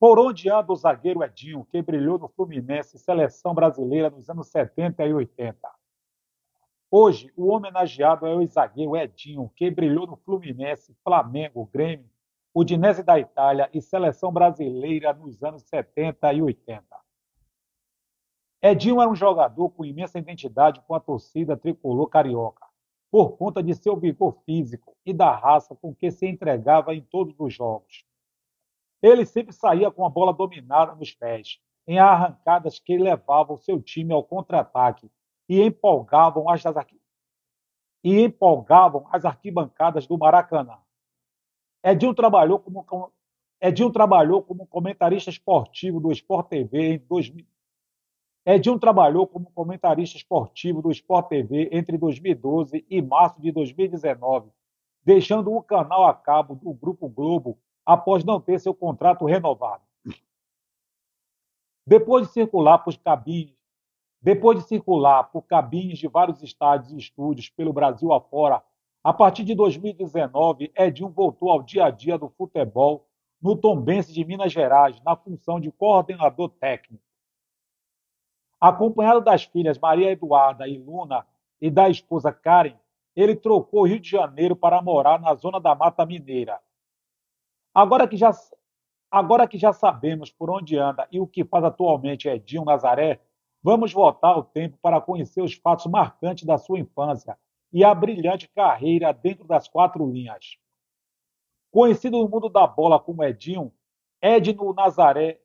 [0.00, 5.04] Por onde anda o zagueiro Edinho, que brilhou no Fluminense seleção brasileira nos anos 70
[5.04, 5.58] e 80?
[6.90, 12.08] Hoje, o homenageado é o zagueiro Edinho, que brilhou no Fluminense, Flamengo, Grêmio,
[12.54, 16.84] Udinese da Itália e seleção brasileira nos anos 70 e 80.
[18.62, 22.67] Edinho era um jogador com imensa identidade com a torcida tricolor carioca,
[23.10, 27.34] por conta de seu vigor físico e da raça com que se entregava em todos
[27.38, 28.04] os jogos.
[29.02, 34.12] Ele sempre saía com a bola dominada nos pés, em arrancadas que levavam seu time
[34.12, 35.10] ao contra-ataque
[35.48, 36.62] e empolgavam as,
[38.04, 40.78] e empolgavam as arquibancadas do Maracanã.
[41.82, 42.84] Edinho trabalhou como,
[43.92, 47.46] trabalhou como comentarista esportivo do Sport TV em 2000.
[48.50, 54.50] Edinho trabalhou como comentarista esportivo do Sport TV entre 2012 e março de 2019,
[55.04, 59.82] deixando o canal a cabo do Grupo Globo após não ter seu contrato renovado.
[61.86, 63.54] Depois de circular por cabines,
[64.18, 68.62] depois de circular por cabines de vários estádios e estúdios pelo Brasil afora,
[69.04, 73.06] a partir de 2019, Edinho voltou ao dia a dia do futebol
[73.42, 77.07] no Tombense de Minas Gerais, na função de coordenador técnico.
[78.60, 81.26] Acompanhado das filhas Maria Eduarda e Luna
[81.60, 82.76] e da esposa Karen,
[83.14, 86.60] ele trocou Rio de Janeiro para morar na zona da Mata Mineira,
[87.78, 88.32] Agora que já,
[89.08, 93.20] agora que já sabemos por onde anda e o que faz atualmente Edinho Nazaré,
[93.62, 97.38] vamos voltar ao tempo para conhecer os fatos marcantes da sua infância
[97.72, 100.58] e a brilhante carreira dentro das quatro linhas.
[101.70, 103.72] Conhecido no mundo da bola como Edinho,
[104.20, 105.40] Edno Nazaré.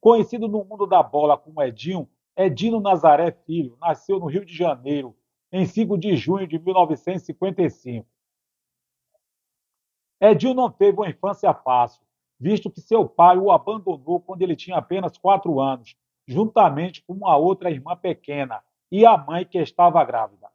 [0.00, 5.14] Conhecido no mundo da bola como Edinho, Edino Nazaré Filho nasceu no Rio de Janeiro
[5.52, 8.06] em 5 de junho de 1955.
[10.18, 12.02] Edil não teve uma infância fácil,
[12.38, 15.96] visto que seu pai o abandonou quando ele tinha apenas quatro anos,
[16.26, 20.48] juntamente com uma outra irmã pequena e a mãe que estava grávida.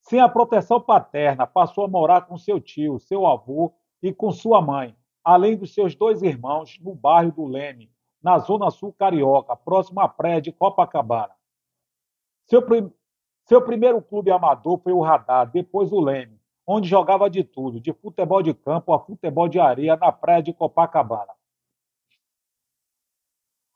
[0.00, 3.72] Sem a proteção paterna, passou a morar com seu tio, seu avô
[4.02, 7.90] e com sua mãe, além dos seus dois irmãos, no bairro do Leme,
[8.22, 11.34] na zona sul carioca, próximo à praia de Copacabana.
[12.46, 12.92] Seu, prim...
[13.44, 17.92] seu primeiro clube amador foi o Radar, depois o Leme, onde jogava de tudo, de
[17.92, 21.32] futebol de campo a futebol de areia na praia de Copacabana.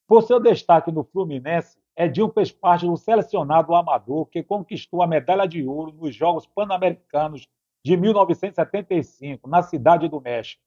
[0.06, 5.46] Por seu destaque no Fluminense, Edinho fez parte do selecionado amador que conquistou a medalha
[5.46, 7.46] de ouro nos Jogos Pan-Americanos
[7.84, 10.62] de 1975, na Cidade do México.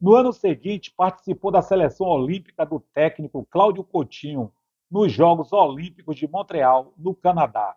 [0.00, 4.50] No ano seguinte, participou da seleção olímpica do técnico Cláudio Coutinho
[4.92, 7.74] nos Jogos Olímpicos de Montreal, no Canadá.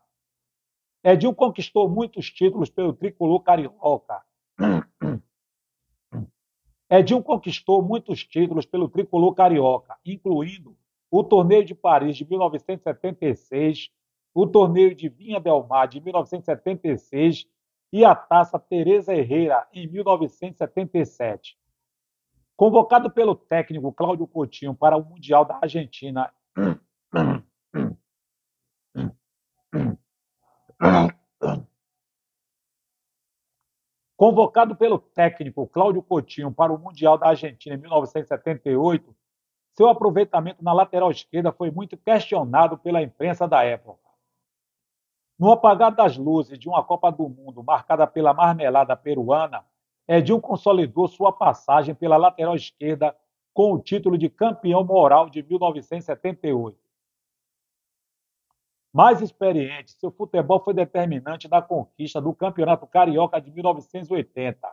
[1.01, 4.21] Edinho conquistou muitos títulos pelo tricolor carioca.
[6.91, 10.75] Edinho conquistou muitos títulos pelo tricolor carioca, incluindo
[11.09, 13.89] o Torneio de Paris de 1976,
[14.33, 17.47] o Torneio de Vinha Del Mar de 1976
[17.93, 21.57] e a Taça Teresa Herrera em 1977.
[22.57, 26.29] Convocado pelo técnico Cláudio Coutinho para o Mundial da Argentina
[34.17, 39.15] Convocado pelo técnico Cláudio Coutinho para o Mundial da Argentina em 1978,
[39.73, 43.99] Seu aproveitamento na lateral esquerda foi muito questionado pela imprensa da época.
[45.37, 49.65] No apagar das luzes de uma Copa do Mundo marcada pela marmelada peruana,
[50.07, 53.13] Edil consolidou sua passagem pela lateral esquerda
[53.53, 56.84] com o título de campeão moral de 1978.
[58.95, 64.71] Mais experiente, seu futebol foi determinante na conquista do Campeonato Carioca de 1980,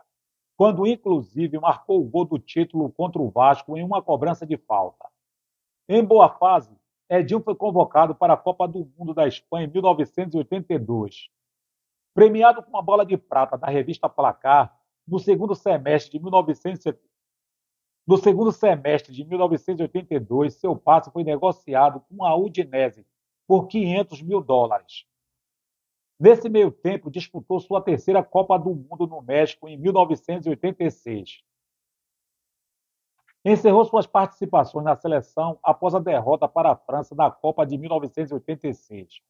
[0.55, 5.09] quando inclusive marcou o gol do título contra o Vasco em uma cobrança de falta.
[5.89, 6.73] Em boa fase,
[7.09, 11.27] Edinho foi convocado para a Copa do Mundo da Espanha em 1982.
[12.13, 14.73] Premiado com a bola de prata da revista Placar,
[15.05, 16.97] no segundo semestre de 1970,
[18.07, 23.05] no segundo semestre de 1982, seu passe foi negociado com a Udinese
[23.53, 25.05] por 500 mil dólares.
[26.19, 31.43] Nesse meio tempo, disputou sua terceira Copa do Mundo no México em 1986
[33.45, 39.21] encerrou suas participações na seleção após a derrota para a França na Copa de 1986.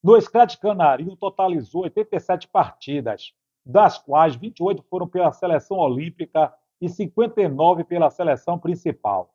[0.00, 3.32] No Scratch Canarinho totalizou 87 partidas,
[3.66, 9.34] das quais 28 foram pela seleção olímpica e 59 pela seleção principal.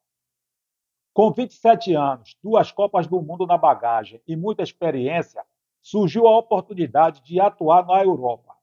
[1.13, 5.45] Com 27 anos, duas Copas do Mundo na bagagem e muita experiência,
[5.79, 8.55] surgiu a oportunidade de atuar na Europa.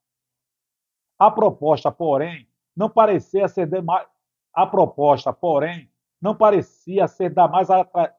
[1.17, 4.09] A proposta, porém, não parecia ser de mais...
[4.53, 5.89] a proposta, porém,
[6.21, 8.17] não parecia ser da mais atra...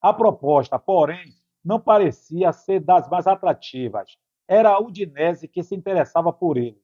[0.00, 1.32] a proposta, porém,
[1.64, 4.18] não parecia ser das mais atrativas.
[4.48, 6.82] Era a Udinese que se interessava por ele.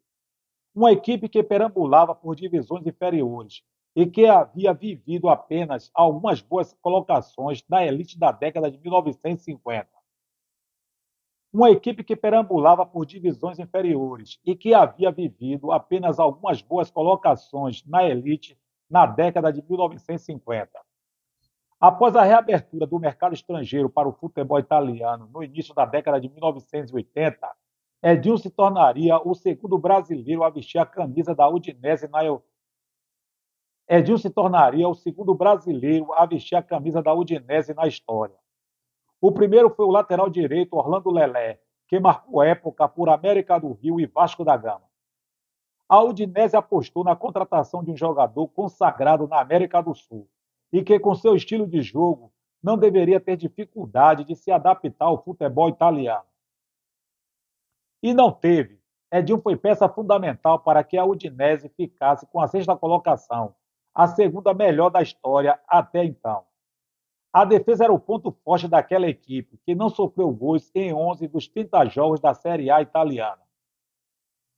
[0.72, 7.64] Uma equipe que perambulava por divisões inferiores e que havia vivido apenas algumas boas colocações
[7.68, 9.88] na elite da década de 1950
[11.54, 17.84] uma equipe que perambulava por divisões inferiores e que havia vivido apenas algumas boas colocações
[17.86, 18.58] na elite
[18.90, 20.68] na década de 1950.
[21.80, 26.28] Após a reabertura do mercado estrangeiro para o futebol italiano no início da década de
[26.28, 27.48] 1980,
[28.02, 32.24] Edinho se tornaria o segundo brasileiro a vestir a camisa da Udinese na
[33.88, 38.36] Edinho se tornaria o segundo brasileiro a vestir a camisa da Udinese na história.
[39.20, 44.00] O primeiro foi o lateral direito Orlando Lelé, que marcou época por América do Rio
[44.00, 44.88] e Vasco da Gama.
[45.86, 50.28] A Udinese apostou na contratação de um jogador consagrado na América do Sul
[50.72, 52.32] e que, com seu estilo de jogo,
[52.62, 56.24] não deveria ter dificuldade de se adaptar ao futebol italiano.
[58.02, 58.80] E não teve.
[59.12, 63.54] Edinho foi peça fundamental para que a Udinese ficasse com a sexta colocação,
[63.94, 66.44] a segunda melhor da história até então.
[67.32, 71.48] A defesa era o ponto forte daquela equipe, que não sofreu gols em 11 dos
[71.48, 73.42] 30 jogos da Série A italiana.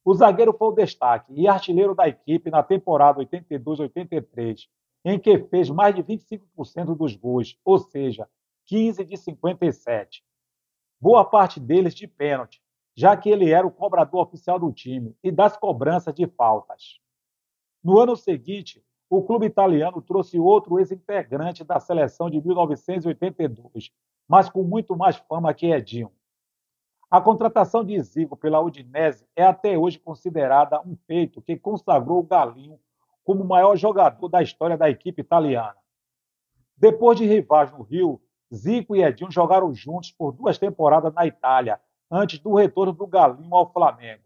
[0.04, 4.68] O zagueiro foi o destaque e artilheiro da equipe na temporada 82-83,
[5.04, 8.28] em que fez mais de 25% dos gols, ou seja,
[8.66, 10.24] 15 de 57.
[11.00, 12.62] Boa parte deles de pênalti,
[12.96, 17.00] já que ele era o cobrador oficial do time e das cobranças de faltas.
[17.82, 23.92] No ano seguinte, o clube italiano trouxe outro ex-integrante da seleção de 1982,
[24.26, 26.10] mas com muito mais fama que Edinho.
[27.08, 32.22] A contratação de Zico pela Udinese é até hoje considerada um feito que consagrou o
[32.24, 32.80] Galinho
[33.22, 35.76] como o maior jogador da história da equipe italiana.
[36.76, 38.20] Depois de rivais no Rio,
[38.52, 43.54] Zico e Edinho jogaram juntos por duas temporadas na Itália, antes do retorno do Galinho
[43.54, 44.24] ao Flamengo.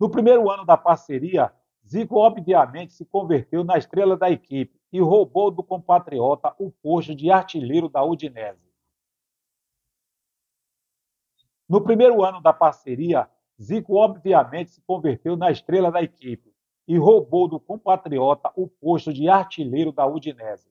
[0.00, 1.52] No primeiro ano da parceria,
[1.86, 7.30] Zico, obviamente, se converteu na estrela da equipe e roubou do compatriota o posto de
[7.30, 8.64] artilheiro da Udinese.
[11.68, 13.28] No primeiro ano da parceria,
[13.60, 16.54] Zico, obviamente, se converteu na estrela da equipe
[16.86, 20.68] e roubou do compatriota o posto de artilheiro da Udinese.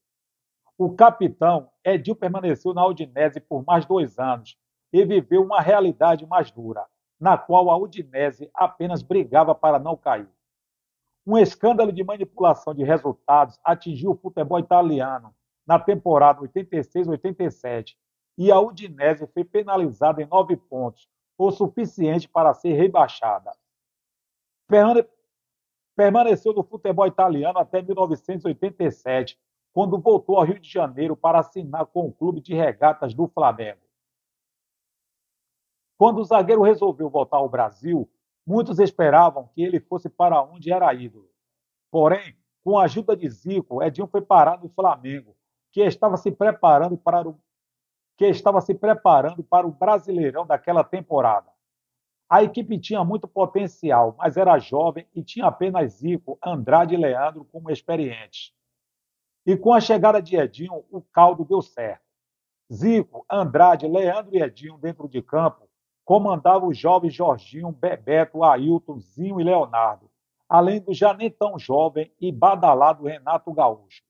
[0.77, 4.58] O capitão Edil permaneceu na Udinese por mais dois anos
[4.91, 6.86] e viveu uma realidade mais dura,
[7.20, 10.29] na qual a Udinese apenas brigava para não cair.
[11.25, 15.33] Um escândalo de manipulação de resultados atingiu o futebol italiano
[15.65, 17.95] na temporada 86-87
[18.37, 23.51] e a Udinese foi penalizada em nove pontos, o suficiente para ser rebaixada.
[25.95, 29.39] Permaneceu no futebol italiano até 1987,
[29.71, 33.79] quando voltou ao Rio de Janeiro para assinar com o clube de regatas do Flamengo.
[35.97, 38.09] Quando o zagueiro resolveu voltar ao Brasil,
[38.45, 41.29] Muitos esperavam que ele fosse para onde era ídolo.
[41.89, 45.35] Porém, com a ajuda de Zico, Edinho foi parar no Flamengo,
[45.71, 47.39] que estava se preparando para o
[48.15, 51.51] que estava se preparando para o Brasileirão daquela temporada.
[52.29, 57.43] A equipe tinha muito potencial, mas era jovem e tinha apenas Zico, Andrade e Leandro
[57.45, 58.53] como experientes.
[59.45, 62.03] E com a chegada de Edinho, o caldo deu certo.
[62.71, 65.67] Zico, Andrade, Leandro e Edinho dentro de campo
[66.05, 70.10] comandavam os jovens Jorginho, Bebeto, Ailton, Zinho e Leonardo,
[70.48, 74.03] além do já nem tão jovem e badalado Renato Gaúcho.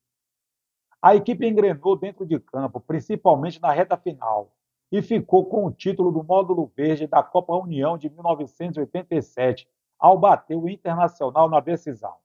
[1.01, 4.51] A equipe engrenou dentro de campo, principalmente na reta final,
[4.91, 9.67] e ficou com o título do módulo verde da Copa União de 1987,
[9.99, 12.15] ao bater o Internacional na decisão.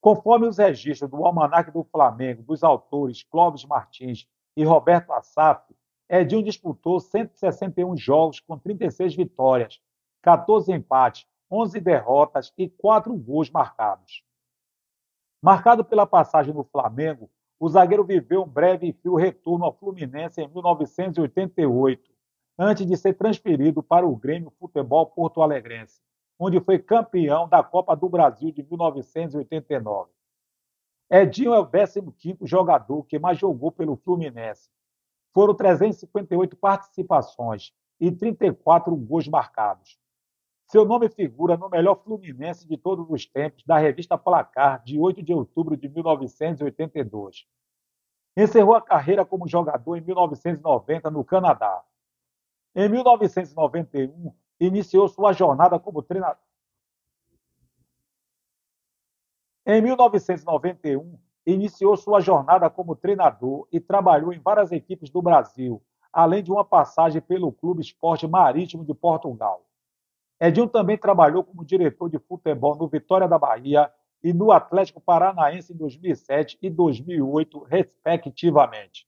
[0.00, 5.72] Conforme os registros do Almanac do Flamengo, dos autores Clóvis Martins e Roberto Assaf,
[6.14, 9.80] Edinho disputou 161 jogos com 36 vitórias,
[10.20, 14.22] 14 empates, 11 derrotas e 4 gols marcados.
[15.42, 20.42] Marcado pela passagem no Flamengo, o zagueiro viveu um breve e frio retorno ao Fluminense
[20.42, 22.10] em 1988,
[22.58, 26.02] antes de ser transferido para o Grêmio Futebol Porto Alegrense,
[26.38, 30.10] onde foi campeão da Copa do Brasil de 1989.
[31.10, 34.70] Edinho é o 15º jogador que mais jogou pelo Fluminense.
[35.32, 39.98] Foram 358 participações e 34 gols marcados.
[40.66, 45.22] Seu nome figura no melhor Fluminense de todos os tempos da revista Placar, de 8
[45.22, 47.46] de outubro de 1982.
[48.36, 51.84] Encerrou a carreira como jogador em 1990 no Canadá.
[52.74, 56.42] Em 1991, iniciou sua jornada como treinador.
[59.66, 65.82] Em 1991, iniciou sua jornada como treinador e trabalhou em várias equipes do Brasil,
[66.12, 69.66] além de uma passagem pelo Clube Esporte Marítimo de Portugal.
[70.40, 73.90] Edinho também trabalhou como diretor de futebol no Vitória da Bahia
[74.22, 79.06] e no Atlético Paranaense em 2007 e 2008, respectivamente.